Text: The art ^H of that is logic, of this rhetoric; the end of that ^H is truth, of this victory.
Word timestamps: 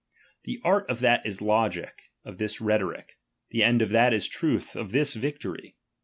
The 0.45 0.59
art 0.63 0.87
^H 0.87 0.91
of 0.93 0.99
that 1.01 1.23
is 1.27 1.43
logic, 1.43 2.09
of 2.25 2.39
this 2.39 2.59
rhetoric; 2.59 3.19
the 3.51 3.61
end 3.61 3.83
of 3.83 3.91
that 3.91 4.13
^H 4.13 4.15
is 4.15 4.27
truth, 4.27 4.75
of 4.75 4.93
this 4.93 5.13
victory. 5.13 5.75